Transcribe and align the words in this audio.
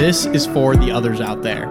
This 0.00 0.24
is 0.24 0.46
for 0.46 0.76
the 0.76 0.90
others 0.90 1.20
out 1.20 1.42
there, 1.42 1.66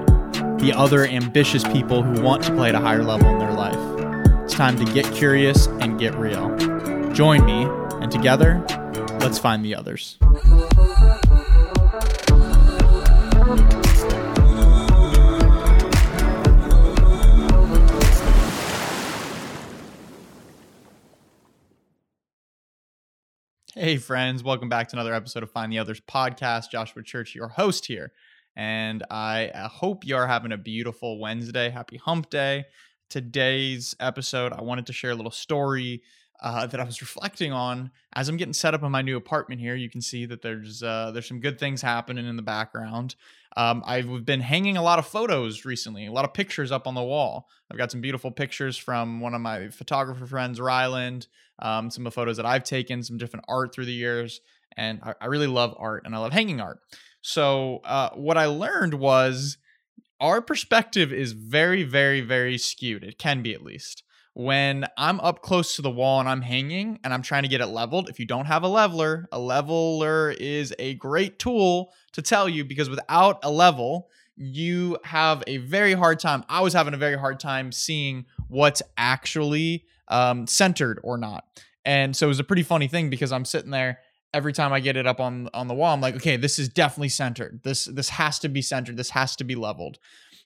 the 0.59 0.71
other 0.71 1.03
ambitious 1.07 1.63
people 1.63 2.03
who 2.03 2.21
want 2.21 2.43
to 2.43 2.53
play 2.53 2.69
at 2.69 2.75
a 2.75 2.79
higher 2.79 3.01
level 3.01 3.27
in 3.27 3.39
their 3.39 3.53
life. 3.53 4.43
It's 4.43 4.53
time 4.53 4.77
to 4.77 4.85
get 4.93 5.11
curious 5.15 5.65
and 5.65 5.97
get 5.97 6.13
real. 6.13 6.55
Join 7.11 7.43
me, 7.43 7.63
and 8.03 8.11
together, 8.11 8.63
let's 9.19 9.39
find 9.39 9.65
the 9.65 9.73
others. 9.73 10.19
Hey, 23.75 23.95
friends, 23.95 24.43
welcome 24.43 24.67
back 24.67 24.89
to 24.89 24.97
another 24.97 25.13
episode 25.13 25.41
of 25.41 25.51
Find 25.51 25.71
the 25.71 25.79
Others 25.79 26.01
podcast. 26.01 26.69
Joshua 26.69 27.01
Church, 27.01 27.33
your 27.33 27.47
host 27.47 27.85
here. 27.85 28.11
And 28.55 29.03
I 29.09 29.51
hope 29.71 30.05
you 30.05 30.15
are 30.15 30.27
having 30.27 30.51
a 30.51 30.57
beautiful 30.57 31.19
Wednesday. 31.19 31.69
Happy 31.69 31.97
hump 31.97 32.29
day. 32.29 32.65
Today's 33.09 33.95
episode, 33.99 34.53
I 34.53 34.61
wanted 34.61 34.85
to 34.87 34.93
share 34.93 35.11
a 35.11 35.15
little 35.15 35.31
story 35.31 36.03
uh, 36.41 36.67
that 36.67 36.79
I 36.79 36.83
was 36.83 37.01
reflecting 37.01 37.51
on 37.51 37.91
as 38.13 38.29
I'm 38.29 38.37
getting 38.37 38.53
set 38.53 38.73
up 38.73 38.83
in 38.83 38.91
my 38.91 39.01
new 39.01 39.17
apartment 39.17 39.61
here. 39.61 39.75
You 39.75 39.89
can 39.89 40.01
see 40.01 40.25
that 40.25 40.41
there's 40.41 40.81
uh, 40.83 41.11
there's 41.11 41.27
some 41.27 41.39
good 41.39 41.59
things 41.59 41.81
happening 41.81 42.25
in 42.25 42.35
the 42.35 42.41
background. 42.41 43.15
Um, 43.57 43.83
I've 43.85 44.25
been 44.25 44.41
hanging 44.41 44.77
a 44.77 44.83
lot 44.83 44.99
of 44.99 45.07
photos 45.07 45.65
recently, 45.65 46.05
a 46.05 46.11
lot 46.11 46.23
of 46.23 46.33
pictures 46.33 46.71
up 46.71 46.87
on 46.87 46.93
the 46.95 47.03
wall. 47.03 47.49
I've 47.69 47.77
got 47.77 47.91
some 47.91 47.99
beautiful 47.99 48.31
pictures 48.31 48.77
from 48.77 49.19
one 49.19 49.33
of 49.33 49.41
my 49.41 49.69
photographer 49.69 50.25
friends, 50.25 50.61
Ryland. 50.61 51.27
Um, 51.61 51.91
some 51.91 52.05
of 52.05 52.13
the 52.13 52.15
photos 52.15 52.37
that 52.37 52.45
I've 52.45 52.63
taken, 52.63 53.03
some 53.03 53.17
different 53.17 53.45
art 53.49 53.73
through 53.73 53.85
the 53.85 53.91
years, 53.91 54.39
and 54.77 55.01
I, 55.03 55.13
I 55.19 55.25
really 55.25 55.47
love 55.47 55.75
art 55.77 56.03
and 56.05 56.15
I 56.15 56.19
love 56.19 56.31
hanging 56.31 56.61
art. 56.61 56.79
So 57.21 57.81
uh, 57.83 58.09
what 58.11 58.37
I 58.37 58.45
learned 58.45 58.95
was 58.95 59.57
our 60.19 60.41
perspective 60.41 61.13
is 61.13 61.31
very, 61.33 61.83
very, 61.83 62.21
very 62.21 62.57
skewed. 62.57 63.03
It 63.03 63.17
can 63.17 63.41
be 63.41 63.53
at 63.53 63.63
least 63.63 64.03
when 64.39 64.85
I'm 64.97 65.19
up 65.19 65.41
close 65.41 65.75
to 65.75 65.81
the 65.81 65.91
wall 65.91 66.21
and 66.21 66.29
I'm 66.29 66.41
hanging 66.41 66.99
and 67.03 67.13
I'm 67.13 67.21
trying 67.21 67.43
to 67.43 67.49
get 67.49 67.59
it 67.59 67.67
leveled, 67.67 68.07
if 68.09 68.19
you 68.19 68.25
don't 68.25 68.45
have 68.45 68.63
a 68.63 68.69
leveler, 68.69 69.27
a 69.33 69.39
leveler 69.39 70.31
is 70.31 70.73
a 70.79 70.93
great 70.95 71.39
tool 71.39 71.91
to 72.13 72.21
tell 72.21 72.47
you 72.47 72.63
because 72.63 72.89
without 72.89 73.39
a 73.43 73.51
level, 73.51 74.07
you 74.37 74.97
have 75.03 75.43
a 75.45 75.57
very 75.57 75.91
hard 75.91 76.19
time. 76.19 76.45
I 76.47 76.61
was 76.61 76.71
having 76.71 76.93
a 76.93 76.97
very 76.97 77.17
hard 77.17 77.41
time 77.41 77.73
seeing 77.73 78.27
what's 78.47 78.81
actually 78.97 79.83
um, 80.07 80.47
centered 80.47 81.01
or 81.03 81.17
not. 81.17 81.43
And 81.83 82.15
so 82.15 82.27
it 82.27 82.29
was 82.29 82.39
a 82.39 82.45
pretty 82.45 82.63
funny 82.63 82.87
thing 82.87 83.09
because 83.09 83.33
I'm 83.33 83.43
sitting 83.43 83.71
there 83.71 83.99
every 84.33 84.53
time 84.53 84.73
I 84.73 84.79
get 84.79 84.97
it 84.97 85.07
up 85.07 85.19
on 85.19 85.49
on 85.53 85.67
the 85.67 85.73
wall, 85.73 85.93
I'm 85.93 86.01
like, 86.01 86.15
okay, 86.15 86.37
this 86.37 86.59
is 86.59 86.69
definitely 86.69 87.09
centered. 87.09 87.61
This 87.63 87.85
this 87.85 88.09
has 88.09 88.39
to 88.39 88.49
be 88.49 88.61
centered. 88.61 88.97
This 88.97 89.11
has 89.11 89.35
to 89.37 89.43
be 89.43 89.55
leveled. 89.55 89.99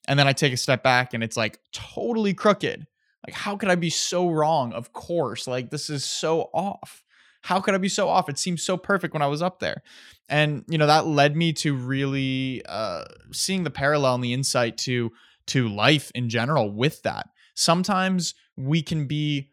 And 0.08 0.20
then 0.20 0.28
I 0.28 0.34
take 0.34 0.54
a 0.54 0.58
step 0.58 0.84
back 0.84 1.14
and 1.14 1.24
it's 1.24 1.38
like 1.38 1.60
totally 1.72 2.34
crooked. 2.34 2.88
Like, 3.26 3.36
how 3.36 3.56
could 3.56 3.70
I 3.70 3.76
be 3.76 3.90
so 3.90 4.30
wrong? 4.30 4.74
Of 4.74 4.92
course. 4.92 5.48
Like, 5.48 5.70
this 5.70 5.90
is 5.90 6.04
so 6.04 6.50
off. 6.54 7.04
How 7.42 7.62
could 7.62 7.74
I 7.74 7.78
be 7.78 7.90
so 7.90 8.10
off? 8.10 8.30
It 8.30 8.38
seemed 8.38 8.60
so 8.60 8.76
perfect 8.78 9.14
when 9.14 9.22
I 9.22 9.28
was 9.28 9.42
up 9.42 9.60
there. 9.60 9.82
And, 10.30 10.64
you 10.68 10.78
know, 10.78 10.88
that 10.88 11.08
led 11.08 11.36
me 11.36 11.54
to 11.54 11.76
really 11.76 12.62
uh, 12.66 13.06
seeing 13.32 13.64
the 13.64 13.70
parallel 13.70 14.16
and 14.16 14.24
the 14.24 14.34
insight 14.34 14.78
to 14.80 15.12
to 15.48 15.68
life 15.68 16.10
in 16.16 16.30
general 16.30 16.72
with 16.72 17.02
that. 17.04 17.28
Sometimes 17.54 18.34
we 18.56 18.82
can 18.82 19.08
be 19.08 19.50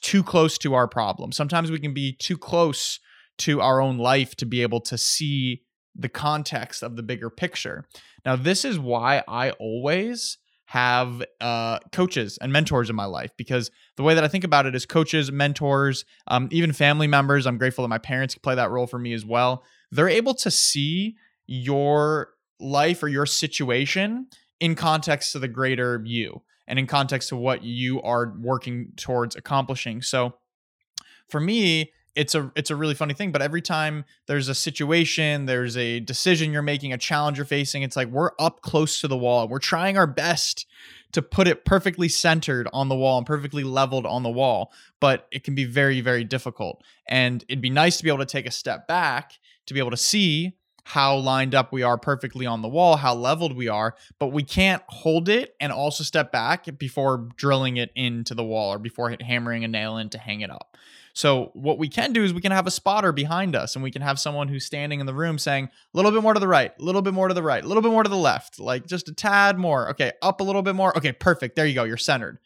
too 0.00 0.22
close 0.22 0.56
to 0.58 0.74
our 0.74 0.88
problem. 0.88 1.32
Sometimes 1.32 1.70
we 1.70 1.78
can 1.78 1.92
be 1.92 2.12
too 2.12 2.38
close 2.38 2.98
to 3.38 3.60
our 3.60 3.80
own 3.80 3.98
life 3.98 4.34
to 4.36 4.46
be 4.46 4.62
able 4.62 4.80
to 4.80 4.98
see 4.98 5.62
the 5.94 6.08
context 6.08 6.82
of 6.82 6.96
the 6.96 7.02
bigger 7.02 7.30
picture. 7.30 7.84
Now, 8.24 8.36
this 8.36 8.64
is 8.64 8.78
why 8.78 9.22
I 9.28 9.50
always 9.52 10.38
have 10.66 11.22
uh, 11.40 11.78
coaches 11.92 12.38
and 12.40 12.52
mentors 12.52 12.90
in 12.90 12.96
my 12.96 13.04
life 13.04 13.30
because 13.36 13.70
the 13.96 14.02
way 14.02 14.14
that 14.14 14.24
I 14.24 14.28
think 14.28 14.44
about 14.44 14.66
it 14.66 14.74
is 14.74 14.86
coaches, 14.86 15.30
mentors, 15.30 16.04
um, 16.26 16.48
even 16.50 16.72
family 16.72 17.06
members. 17.06 17.46
I'm 17.46 17.58
grateful 17.58 17.84
that 17.84 17.88
my 17.88 17.98
parents 17.98 18.34
play 18.34 18.54
that 18.54 18.70
role 18.70 18.86
for 18.86 18.98
me 18.98 19.12
as 19.12 19.24
well. 19.24 19.62
They're 19.90 20.08
able 20.08 20.34
to 20.34 20.50
see 20.50 21.16
your 21.46 22.30
life 22.58 23.02
or 23.02 23.08
your 23.08 23.26
situation 23.26 24.26
in 24.58 24.74
context 24.74 25.32
to 25.32 25.38
the 25.38 25.48
greater 25.48 26.02
you 26.04 26.42
and 26.66 26.78
in 26.78 26.86
context 26.86 27.28
to 27.28 27.36
what 27.36 27.62
you 27.62 28.00
are 28.02 28.34
working 28.40 28.92
towards 28.96 29.36
accomplishing. 29.36 30.00
So 30.00 30.34
for 31.28 31.40
me, 31.40 31.92
it's 32.14 32.34
a 32.34 32.50
it's 32.54 32.70
a 32.70 32.76
really 32.76 32.94
funny 32.94 33.14
thing 33.14 33.32
but 33.32 33.42
every 33.42 33.60
time 33.60 34.04
there's 34.26 34.48
a 34.48 34.54
situation 34.54 35.46
there's 35.46 35.76
a 35.76 36.00
decision 36.00 36.52
you're 36.52 36.62
making 36.62 36.92
a 36.92 36.98
challenge 36.98 37.38
you're 37.38 37.44
facing 37.44 37.82
it's 37.82 37.96
like 37.96 38.08
we're 38.08 38.30
up 38.38 38.60
close 38.62 39.00
to 39.00 39.08
the 39.08 39.16
wall. 39.16 39.48
We're 39.48 39.58
trying 39.58 39.96
our 39.98 40.06
best 40.06 40.66
to 41.12 41.22
put 41.22 41.46
it 41.46 41.64
perfectly 41.64 42.08
centered 42.08 42.68
on 42.72 42.88
the 42.88 42.94
wall 42.94 43.18
and 43.18 43.26
perfectly 43.26 43.64
leveled 43.64 44.06
on 44.06 44.22
the 44.22 44.30
wall 44.30 44.72
but 45.00 45.26
it 45.30 45.44
can 45.44 45.54
be 45.54 45.64
very 45.64 46.00
very 46.00 46.24
difficult. 46.24 46.82
And 47.08 47.44
it'd 47.48 47.60
be 47.60 47.70
nice 47.70 47.96
to 47.98 48.04
be 48.04 48.10
able 48.10 48.20
to 48.20 48.26
take 48.26 48.46
a 48.46 48.52
step 48.52 48.86
back 48.86 49.38
to 49.66 49.74
be 49.74 49.80
able 49.80 49.90
to 49.90 49.96
see 49.96 50.56
how 50.84 51.16
lined 51.16 51.54
up 51.54 51.72
we 51.72 51.82
are 51.82 51.98
perfectly 51.98 52.46
on 52.46 52.62
the 52.62 52.68
wall, 52.68 52.96
how 52.96 53.14
leveled 53.14 53.56
we 53.56 53.68
are, 53.68 53.94
but 54.18 54.28
we 54.28 54.42
can't 54.42 54.82
hold 54.88 55.28
it 55.28 55.56
and 55.58 55.72
also 55.72 56.04
step 56.04 56.30
back 56.30 56.66
before 56.78 57.28
drilling 57.36 57.78
it 57.78 57.90
into 57.94 58.34
the 58.34 58.44
wall 58.44 58.72
or 58.72 58.78
before 58.78 59.14
hammering 59.20 59.64
a 59.64 59.68
nail 59.68 59.96
in 59.96 60.10
to 60.10 60.18
hang 60.18 60.42
it 60.42 60.50
up. 60.50 60.76
So 61.14 61.52
what 61.54 61.78
we 61.78 61.88
can 61.88 62.12
do 62.12 62.24
is 62.24 62.34
we 62.34 62.40
can 62.40 62.52
have 62.52 62.66
a 62.66 62.72
spotter 62.72 63.12
behind 63.12 63.54
us 63.54 63.76
and 63.76 63.82
we 63.82 63.92
can 63.92 64.02
have 64.02 64.18
someone 64.18 64.48
who's 64.48 64.64
standing 64.64 65.00
in 65.00 65.06
the 65.06 65.14
room 65.14 65.38
saying 65.38 65.66
a 65.66 65.96
little 65.96 66.10
bit 66.10 66.22
more 66.22 66.34
to 66.34 66.40
the 66.40 66.48
right, 66.48 66.72
a 66.78 66.82
little 66.82 67.02
bit 67.02 67.14
more 67.14 67.28
to 67.28 67.34
the 67.34 67.42
right, 67.42 67.64
a 67.64 67.66
little 67.66 67.82
bit 67.82 67.92
more 67.92 68.02
to 68.02 68.08
the 68.08 68.16
left, 68.16 68.58
like 68.58 68.84
just 68.86 69.08
a 69.08 69.14
tad 69.14 69.56
more. 69.56 69.90
Okay, 69.90 70.12
up 70.22 70.40
a 70.40 70.44
little 70.44 70.62
bit 70.62 70.74
more. 70.74 70.96
Okay, 70.98 71.12
perfect. 71.12 71.54
There 71.54 71.66
you 71.66 71.74
go. 71.74 71.84
You're 71.84 71.96
centered. 71.96 72.40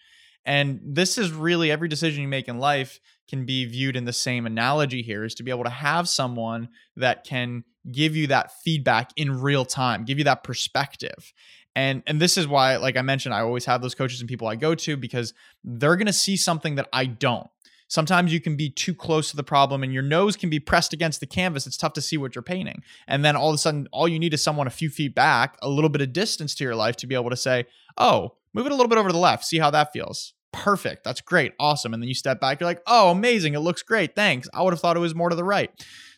And 0.48 0.80
this 0.82 1.18
is 1.18 1.30
really 1.30 1.70
every 1.70 1.88
decision 1.88 2.22
you 2.22 2.28
make 2.28 2.48
in 2.48 2.58
life 2.58 3.00
can 3.28 3.44
be 3.44 3.66
viewed 3.66 3.96
in 3.96 4.06
the 4.06 4.14
same 4.14 4.46
analogy 4.46 5.02
here 5.02 5.22
is 5.22 5.34
to 5.34 5.42
be 5.42 5.50
able 5.50 5.64
to 5.64 5.70
have 5.70 6.08
someone 6.08 6.70
that 6.96 7.22
can 7.22 7.64
give 7.92 8.16
you 8.16 8.28
that 8.28 8.50
feedback 8.62 9.10
in 9.14 9.42
real 9.42 9.66
time, 9.66 10.06
give 10.06 10.16
you 10.16 10.24
that 10.24 10.42
perspective. 10.42 11.34
And 11.76 12.02
and 12.06 12.18
this 12.18 12.38
is 12.38 12.48
why 12.48 12.76
like 12.76 12.96
I 12.96 13.02
mentioned 13.02 13.34
I 13.34 13.40
always 13.40 13.66
have 13.66 13.82
those 13.82 13.94
coaches 13.94 14.20
and 14.20 14.28
people 14.28 14.48
I 14.48 14.56
go 14.56 14.74
to 14.74 14.96
because 14.96 15.34
they're 15.62 15.96
going 15.96 16.06
to 16.06 16.14
see 16.14 16.38
something 16.38 16.76
that 16.76 16.88
I 16.94 17.04
don't. 17.04 17.50
Sometimes 17.88 18.32
you 18.32 18.40
can 18.40 18.56
be 18.56 18.70
too 18.70 18.94
close 18.94 19.30
to 19.30 19.36
the 19.36 19.42
problem 19.42 19.82
and 19.82 19.92
your 19.92 20.02
nose 20.02 20.34
can 20.34 20.48
be 20.48 20.60
pressed 20.60 20.94
against 20.94 21.20
the 21.20 21.26
canvas. 21.26 21.66
It's 21.66 21.76
tough 21.76 21.92
to 21.92 22.00
see 22.00 22.16
what 22.16 22.34
you're 22.34 22.42
painting. 22.42 22.82
And 23.06 23.22
then 23.22 23.36
all 23.36 23.50
of 23.50 23.54
a 23.54 23.58
sudden, 23.58 23.86
all 23.92 24.08
you 24.08 24.18
need 24.18 24.32
is 24.32 24.42
someone 24.42 24.66
a 24.66 24.70
few 24.70 24.88
feet 24.88 25.14
back, 25.14 25.58
a 25.60 25.68
little 25.68 25.90
bit 25.90 26.00
of 26.00 26.14
distance 26.14 26.54
to 26.54 26.64
your 26.64 26.74
life 26.74 26.96
to 26.96 27.06
be 27.06 27.14
able 27.14 27.30
to 27.30 27.36
say, 27.36 27.66
oh, 27.98 28.34
move 28.54 28.66
it 28.66 28.72
a 28.72 28.74
little 28.74 28.88
bit 28.88 28.98
over 28.98 29.08
to 29.08 29.12
the 29.12 29.18
left, 29.18 29.44
see 29.44 29.58
how 29.58 29.70
that 29.70 29.92
feels. 29.92 30.34
Perfect. 30.52 31.04
That's 31.04 31.20
great. 31.20 31.52
Awesome. 31.60 31.92
And 31.92 32.02
then 32.02 32.08
you 32.08 32.14
step 32.14 32.40
back, 32.40 32.60
you're 32.60 32.68
like, 32.68 32.82
oh, 32.86 33.10
amazing. 33.10 33.54
It 33.54 33.60
looks 33.60 33.82
great. 33.82 34.14
Thanks. 34.14 34.48
I 34.54 34.62
would 34.62 34.72
have 34.72 34.80
thought 34.80 34.96
it 34.96 35.00
was 35.00 35.14
more 35.14 35.28
to 35.28 35.36
the 35.36 35.44
right. 35.44 35.70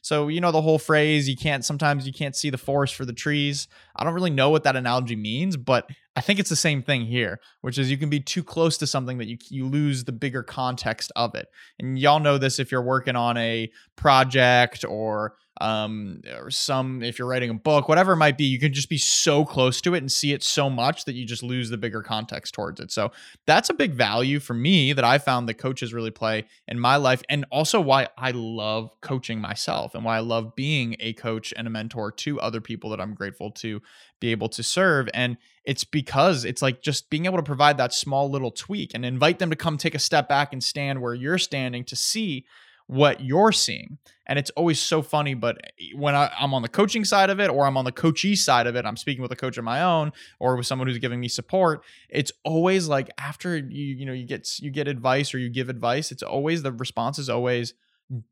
So, 0.03 0.29
you 0.29 0.41
know, 0.41 0.53
the 0.53 0.63
whole 0.63 0.79
phrase, 0.79 1.29
you 1.29 1.37
can't, 1.37 1.65
sometimes 1.65 2.07
you 2.07 2.13
can't 2.13 2.37
see 2.37 2.49
the 2.49 2.57
forest 2.57 2.95
for 2.95 3.05
the 3.05 3.13
trees. 3.13 3.69
I 3.97 4.05
don't 4.05 4.15
really 4.15 4.31
know 4.31 4.49
what 4.49 4.65
that 4.65 4.77
analogy 4.77 5.17
means, 5.17 5.57
but 5.57 5.91
I 6.17 6.21
think 6.23 6.39
it's 6.39 6.49
the 6.49 6.57
same 6.57 6.83
thing 6.83 7.07
here, 7.07 7.41
which 7.61 7.77
is 7.77 7.91
you 7.91 7.99
can 7.99 8.09
be 8.09 8.21
too 8.21 8.43
close 8.43 8.79
to 8.79 8.87
something 8.87 9.19
that 9.19 9.27
you, 9.27 9.37
you 9.51 9.67
lose 9.67 10.05
the 10.05 10.13
bigger 10.13 10.43
context 10.43 11.13
of 11.17 11.35
it. 11.35 11.49
And 11.79 11.99
y'all 11.99 12.21
know 12.21 12.39
this 12.39 12.59
if 12.59 12.73
you're 12.73 12.83
working 12.83 13.17
on 13.17 13.37
a 13.37 13.71
project 13.97 14.85
or 14.89 15.35
um, 15.61 16.23
or 16.37 16.51
some 16.51 17.03
if 17.03 17.19
you're 17.19 17.29
writing 17.29 17.51
a 17.51 17.55
book, 17.55 17.89
whatever 17.89 18.13
it 18.13 18.17
might 18.17 18.39
be, 18.39 18.45
you 18.45 18.59
can 18.59 18.73
just 18.73 18.89
be 18.89 18.99
so 18.99 19.45
close 19.45 19.81
to 19.83 19.95
it 19.95 19.99
and 19.99 20.11
see 20.11 20.33
it 20.33 20.43
so 20.43 20.71
much 20.71 21.05
that 21.05 21.15
you 21.15 21.25
just 21.25 21.43
lose 21.43 21.71
the 21.71 21.77
bigger 21.77 22.03
context 22.03 22.55
towards 22.55 22.81
it. 22.81 22.91
So 22.91 23.13
that's 23.47 23.71
a 23.71 23.75
big 23.75 23.93
value 23.93 24.41
for 24.41 24.55
me 24.55 24.93
that 24.93 25.05
I 25.05 25.19
found 25.19 25.49
that 25.49 25.55
coaches 25.55 25.93
really 25.93 26.11
play 26.11 26.47
in 26.67 26.79
my 26.79 26.97
life, 26.97 27.23
and 27.29 27.45
also 27.51 27.81
why 27.81 28.09
I 28.17 28.31
love 28.33 28.91
coaching 29.01 29.41
myself 29.41 29.95
and 29.95 30.05
why 30.05 30.17
I 30.17 30.21
love 30.21 30.55
being 30.57 30.97
a 31.01 31.13
coach 31.13 31.53
and 31.57 31.67
a 31.67 31.71
mentor 31.71 32.13
to 32.13 32.41
other 32.41 32.61
people 32.61 32.91
that 32.91 33.01
I'm 33.01 33.15
grateful 33.15 33.51
to 33.53 33.83
be 34.21 34.31
able 34.31 34.49
to 34.51 34.63
serve. 34.63 35.09
And 35.15 35.37
it's 35.65 35.85
because 35.85 36.45
it's 36.45 36.63
like 36.63 36.83
just 36.83 37.11
being 37.11 37.27
able 37.27 37.37
to 37.37 37.43
provide 37.43 37.79
that 37.79 37.95
small 37.95 38.31
little 38.31 38.51
tweak 38.51 38.93
and 38.95 39.05
invite 39.05 39.39
them 39.39 39.51
to 39.51 39.57
come 39.57 39.77
take 39.77 39.95
a 39.95 39.99
step 39.99 40.29
back 40.29 40.53
and 40.53 40.63
stand 40.63 41.01
where 41.01 41.15
you're 41.15 41.39
standing 41.39 41.85
to 41.85 41.97
see 41.97 42.45
what 42.91 43.21
you're 43.21 43.53
seeing. 43.53 43.99
And 44.27 44.37
it's 44.37 44.51
always 44.51 44.81
so 44.81 45.01
funny, 45.01 45.35
but 45.35 45.59
when 45.95 46.17
I, 46.17 46.29
am 46.41 46.53
on 46.55 46.63
the 46.63 46.69
coaching 46.69 47.05
side 47.05 47.31
of 47.31 47.39
it 47.39 47.49
or 47.49 47.65
I'm 47.65 47.77
on 47.77 47.85
the 47.85 47.93
coachee 47.93 48.35
side 48.35 48.67
of 48.67 48.75
it, 48.75 48.85
I'm 48.85 48.97
speaking 48.97 49.23
with 49.23 49.31
a 49.31 49.37
coach 49.37 49.59
of 49.59 49.65
my 49.65 49.81
own 49.81 50.11
or 50.41 50.57
with 50.57 50.67
someone 50.67 50.89
who's 50.89 50.99
giving 50.99 51.21
me 51.21 51.29
support, 51.29 51.85
it's 52.09 52.33
always 52.45 52.89
like 52.89 53.09
after 53.17 53.57
you, 53.57 53.95
you 53.95 54.07
know, 54.07 54.13
you 54.13 54.27
get 54.27 54.59
you 54.59 54.71
get 54.71 54.89
advice 54.89 55.33
or 55.33 55.39
you 55.39 55.49
give 55.49 55.69
advice, 55.69 56.11
it's 56.11 56.23
always 56.25 56.65
the 56.65 56.73
response 56.73 57.21
is 57.21 57.31
always, 57.31 57.75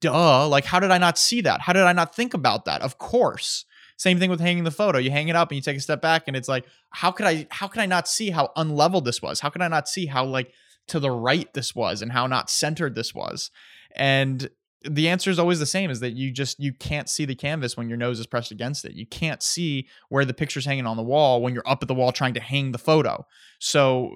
duh, 0.01 0.49
like 0.49 0.65
how 0.65 0.81
did 0.81 0.91
I 0.91 0.99
not 0.99 1.19
see 1.19 1.41
that? 1.43 1.61
How 1.61 1.73
did 1.73 1.85
I 1.85 1.93
not 1.93 2.15
think 2.15 2.35
about 2.35 2.65
that? 2.65 2.83
Of 2.83 2.99
course. 2.99 3.65
Same 3.97 4.19
thing 4.19 4.31
with 4.31 4.41
hanging 4.41 4.65
the 4.65 4.73
photo. 4.73 4.99
You 4.99 5.13
hang 5.13 5.29
it 5.29 5.37
up 5.37 5.51
and 5.51 5.57
you 5.57 5.63
take 5.63 5.77
a 5.77 5.81
step 5.81 6.03
back 6.03 6.25
and 6.27 6.37
it's 6.37 6.49
like, 6.49 6.65
how 6.91 7.13
could 7.13 7.27
I 7.27 7.47
how 7.51 7.69
could 7.69 7.81
I 7.81 7.87
not 7.87 8.09
see 8.09 8.31
how 8.31 8.51
unlevel 8.57 9.05
this 9.05 9.23
was? 9.23 9.39
How 9.39 9.51
could 9.51 9.63
I 9.63 9.69
not 9.69 9.89
see 9.89 10.07
how 10.07 10.25
like 10.25 10.53
to 10.89 11.01
the 11.01 11.11
right 11.11 11.53
this 11.55 11.75
was 11.75 12.03
and 12.03 12.13
how 12.13 12.27
not 12.27 12.51
centered 12.51 12.95
this 12.95 13.15
was? 13.15 13.51
And 13.95 14.49
the 14.83 15.09
answer 15.09 15.31
is 15.31 15.39
always 15.39 15.59
the 15.59 15.67
same 15.67 15.91
is 15.91 16.01
that 16.01 16.13
you 16.13 16.31
just 16.31 16.61
you 16.61 16.73
can't 16.73 17.09
see 17.09 17.25
the 17.25 17.35
canvas 17.35 17.77
when 17.77 17.89
your 17.89 17.99
nose 17.99 18.21
is 18.21 18.27
pressed 18.27 18.53
against 18.53 18.85
it 18.85 18.93
you 18.93 19.07
can't 19.07 19.43
see 19.43 19.89
where 20.09 20.25
the 20.25 20.35
picture's 20.35 20.65
hanging 20.65 20.87
on 20.87 20.97
the 20.97 21.03
wall 21.03 21.43
when 21.43 21.53
you're 21.53 21.69
up 21.69 21.83
at 21.83 21.89
the 21.89 21.95
wall 21.95 22.13
trying 22.13 22.35
to 22.35 22.41
hang 22.41 22.71
the 22.71 22.79
photo 22.79 23.27
so 23.59 24.13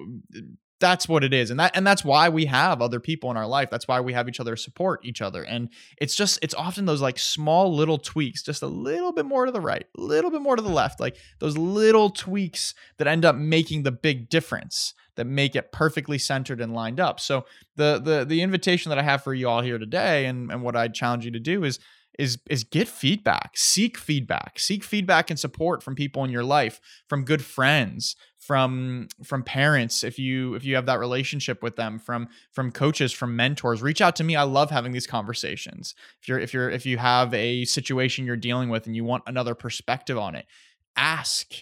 that's 0.83 1.07
what 1.07 1.23
it 1.23 1.33
is. 1.33 1.49
And 1.49 1.61
that 1.61 1.71
and 1.77 1.87
that's 1.87 2.03
why 2.03 2.27
we 2.27 2.45
have 2.47 2.81
other 2.81 2.99
people 2.99 3.31
in 3.31 3.37
our 3.37 3.47
life. 3.47 3.69
That's 3.69 3.87
why 3.87 4.01
we 4.01 4.11
have 4.11 4.27
each 4.27 4.41
other 4.41 4.57
support 4.57 4.99
each 5.05 5.21
other. 5.21 5.41
And 5.41 5.69
it's 5.97 6.13
just 6.13 6.39
it's 6.41 6.53
often 6.53 6.85
those 6.85 7.01
like 7.01 7.17
small 7.17 7.73
little 7.73 7.97
tweaks 7.97 8.43
just 8.43 8.61
a 8.61 8.67
little 8.67 9.13
bit 9.13 9.25
more 9.25 9.45
to 9.45 9.51
the 9.53 9.61
right 9.61 9.85
a 9.97 10.01
little 10.01 10.29
bit 10.29 10.41
more 10.41 10.57
to 10.57 10.61
the 10.61 10.67
left 10.67 10.99
like 10.99 11.15
those 11.39 11.57
little 11.57 12.09
tweaks 12.09 12.75
that 12.97 13.07
end 13.07 13.23
up 13.23 13.37
making 13.37 13.83
the 13.83 13.93
big 13.93 14.27
difference 14.27 14.93
that 15.15 15.25
make 15.25 15.55
it 15.55 15.71
perfectly 15.71 16.17
centered 16.17 16.59
and 16.59 16.73
lined 16.73 16.99
up. 16.99 17.21
So 17.21 17.45
the 17.77 18.01
the 18.03 18.25
the 18.25 18.41
invitation 18.41 18.89
that 18.89 18.99
i 18.99 19.03
have 19.03 19.23
for 19.23 19.33
you 19.33 19.47
all 19.47 19.61
here 19.61 19.77
today 19.77 20.25
and 20.25 20.51
and 20.51 20.61
what 20.61 20.75
i 20.75 20.87
challenge 20.89 21.23
you 21.23 21.31
to 21.31 21.39
do 21.39 21.63
is 21.63 21.79
is 22.19 22.37
is 22.49 22.63
get 22.63 22.87
feedback 22.87 23.51
seek 23.55 23.97
feedback 23.97 24.59
seek 24.59 24.83
feedback 24.83 25.29
and 25.29 25.39
support 25.39 25.81
from 25.81 25.95
people 25.95 26.23
in 26.23 26.29
your 26.29 26.43
life 26.43 26.79
from 27.07 27.25
good 27.25 27.43
friends 27.43 28.15
from 28.43 29.07
from 29.23 29.41
parents 29.43 30.03
if 30.03 30.19
you 30.19 30.53
if 30.53 30.65
you 30.65 30.75
have 30.75 30.85
that 30.85 30.99
relationship 30.99 31.63
with 31.63 31.75
them 31.75 31.97
from 31.97 32.27
from 32.51 32.71
coaches 32.71 33.11
from 33.11 33.35
mentors. 33.35 33.81
Reach 33.81 34.01
out 34.01 34.15
to 34.17 34.23
me. 34.23 34.35
I 34.35 34.43
love 34.43 34.69
having 34.69 34.91
these 34.91 35.07
conversations. 35.07 35.95
If 36.21 36.27
you're 36.27 36.39
if 36.39 36.53
you're 36.53 36.69
if 36.69 36.85
you 36.85 36.97
have 36.97 37.33
a 37.33 37.65
situation 37.65 38.25
you're 38.25 38.35
dealing 38.35 38.69
with 38.69 38.85
and 38.85 38.95
you 38.95 39.03
want 39.03 39.23
another 39.27 39.55
perspective 39.55 40.17
on 40.17 40.35
it 40.35 40.45
ask. 40.95 41.53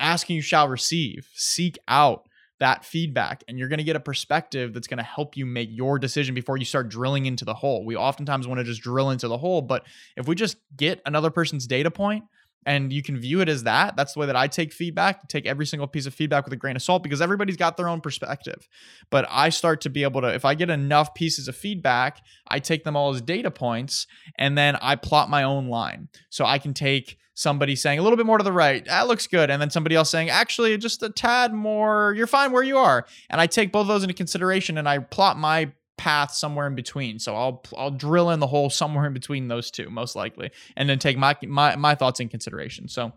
Ask 0.00 0.28
and 0.28 0.36
you 0.36 0.42
shall 0.42 0.68
receive. 0.68 1.28
Seek 1.34 1.78
out 1.86 2.28
that 2.62 2.84
feedback 2.84 3.42
and 3.48 3.58
you're 3.58 3.66
going 3.66 3.78
to 3.78 3.84
get 3.84 3.96
a 3.96 4.00
perspective 4.00 4.72
that's 4.72 4.86
going 4.86 4.98
to 4.98 5.02
help 5.02 5.36
you 5.36 5.44
make 5.44 5.68
your 5.72 5.98
decision 5.98 6.32
before 6.32 6.56
you 6.56 6.64
start 6.64 6.88
drilling 6.88 7.26
into 7.26 7.44
the 7.44 7.54
hole. 7.54 7.84
We 7.84 7.96
oftentimes 7.96 8.46
want 8.46 8.60
to 8.60 8.64
just 8.64 8.80
drill 8.82 9.10
into 9.10 9.26
the 9.26 9.36
hole, 9.36 9.62
but 9.62 9.84
if 10.16 10.28
we 10.28 10.36
just 10.36 10.58
get 10.76 11.02
another 11.04 11.30
person's 11.30 11.66
data 11.66 11.90
point 11.90 12.22
and 12.64 12.92
you 12.92 13.02
can 13.02 13.18
view 13.18 13.40
it 13.40 13.48
as 13.48 13.64
that, 13.64 13.96
that's 13.96 14.14
the 14.14 14.20
way 14.20 14.26
that 14.26 14.36
I 14.36 14.46
take 14.46 14.72
feedback, 14.72 15.28
take 15.28 15.46
every 15.46 15.66
single 15.66 15.86
piece 15.86 16.06
of 16.06 16.14
feedback 16.14 16.44
with 16.44 16.52
a 16.52 16.56
grain 16.56 16.76
of 16.76 16.82
salt 16.82 17.02
because 17.02 17.20
everybody's 17.20 17.56
got 17.56 17.76
their 17.76 17.88
own 17.88 18.00
perspective. 18.00 18.68
But 19.10 19.26
I 19.28 19.48
start 19.48 19.80
to 19.82 19.90
be 19.90 20.02
able 20.02 20.20
to 20.20 20.32
if 20.32 20.44
I 20.44 20.54
get 20.54 20.70
enough 20.70 21.14
pieces 21.14 21.48
of 21.48 21.56
feedback, 21.56 22.22
I 22.48 22.58
take 22.58 22.84
them 22.84 22.96
all 22.96 23.14
as 23.14 23.20
data 23.20 23.50
points 23.50 24.06
and 24.38 24.56
then 24.56 24.76
I 24.76 24.96
plot 24.96 25.30
my 25.30 25.42
own 25.42 25.68
line. 25.68 26.08
So 26.30 26.44
I 26.44 26.58
can 26.58 26.74
take 26.74 27.18
somebody 27.34 27.74
saying 27.74 27.98
a 27.98 28.02
little 28.02 28.16
bit 28.16 28.26
more 28.26 28.38
to 28.38 28.44
the 28.44 28.52
right, 28.52 28.84
that 28.84 29.08
looks 29.08 29.26
good. 29.26 29.50
And 29.50 29.60
then 29.60 29.70
somebody 29.70 29.96
else 29.96 30.10
saying, 30.10 30.28
actually, 30.28 30.76
just 30.78 31.02
a 31.02 31.08
tad 31.08 31.52
more, 31.52 32.14
you're 32.16 32.26
fine 32.26 32.52
where 32.52 32.62
you 32.62 32.78
are. 32.78 33.06
And 33.30 33.40
I 33.40 33.46
take 33.46 33.72
both 33.72 33.82
of 33.82 33.88
those 33.88 34.02
into 34.02 34.14
consideration 34.14 34.78
and 34.78 34.88
I 34.88 34.98
plot 34.98 35.38
my 35.38 35.72
path 35.96 36.32
somewhere 36.32 36.66
in 36.66 36.74
between. 36.74 37.18
So 37.18 37.34
I'll 37.34 37.62
I'll 37.76 37.90
drill 37.90 38.30
in 38.30 38.40
the 38.40 38.46
hole 38.46 38.70
somewhere 38.70 39.06
in 39.06 39.12
between 39.12 39.48
those 39.48 39.70
two, 39.70 39.90
most 39.90 40.16
likely, 40.16 40.50
and 40.76 40.88
then 40.88 40.98
take 40.98 41.16
my 41.16 41.36
my 41.42 41.76
my 41.76 41.94
thoughts 41.94 42.20
in 42.20 42.28
consideration. 42.28 42.88
So 42.88 43.12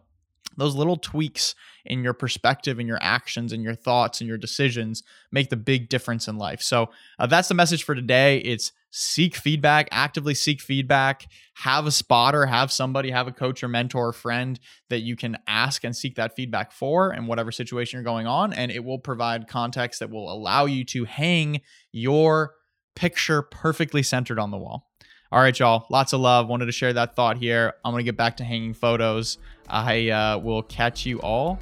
those 0.57 0.75
little 0.75 0.97
tweaks 0.97 1.55
in 1.85 2.03
your 2.03 2.13
perspective 2.13 2.79
and 2.79 2.87
your 2.87 2.99
actions 3.01 3.51
and 3.51 3.63
your 3.63 3.75
thoughts 3.75 4.21
and 4.21 4.27
your 4.27 4.37
decisions 4.37 5.03
make 5.31 5.49
the 5.49 5.57
big 5.57 5.89
difference 5.89 6.27
in 6.27 6.37
life. 6.37 6.61
So 6.61 6.89
uh, 7.19 7.27
that's 7.27 7.47
the 7.47 7.53
message 7.53 7.83
for 7.83 7.93
today. 7.93 8.37
It's 8.37 8.71
seek 8.91 9.35
feedback, 9.35 9.89
actively 9.91 10.33
seek 10.33 10.61
feedback, 10.61 11.27
have 11.55 11.85
a 11.85 11.91
spotter, 11.91 12.45
have 12.45 12.71
somebody, 12.71 13.11
have 13.11 13.27
a 13.27 13.31
coach 13.31 13.63
or 13.63 13.67
mentor 13.67 14.07
or 14.07 14.13
friend 14.13 14.59
that 14.89 15.01
you 15.01 15.15
can 15.15 15.37
ask 15.47 15.83
and 15.83 15.95
seek 15.95 16.15
that 16.15 16.35
feedback 16.35 16.71
for 16.71 17.13
in 17.13 17.27
whatever 17.27 17.51
situation 17.51 17.97
you're 17.97 18.05
going 18.05 18.27
on. 18.27 18.53
And 18.53 18.71
it 18.71 18.83
will 18.83 18.99
provide 18.99 19.47
context 19.47 19.99
that 19.99 20.09
will 20.09 20.31
allow 20.31 20.65
you 20.65 20.85
to 20.85 21.03
hang 21.03 21.61
your 21.91 22.53
picture 22.95 23.41
perfectly 23.41 24.03
centered 24.03 24.39
on 24.39 24.51
the 24.51 24.57
wall. 24.57 24.89
All 25.31 25.41
right, 25.41 25.57
y'all. 25.57 25.85
Lots 25.89 26.13
of 26.13 26.21
love. 26.21 26.47
Wanted 26.47 26.67
to 26.67 26.71
share 26.71 26.93
that 26.93 27.15
thought 27.15 27.37
here. 27.37 27.73
I'm 27.83 27.91
going 27.91 28.01
to 28.01 28.05
get 28.05 28.17
back 28.17 28.37
to 28.37 28.43
hanging 28.43 28.73
photos. 28.73 29.37
I 29.67 30.09
uh, 30.09 30.37
will 30.37 30.63
catch 30.63 31.05
you 31.05 31.19
all 31.19 31.59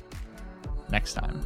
next 0.90 1.14
time. 1.14 1.42